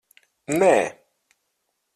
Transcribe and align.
Nē. 0.63 0.71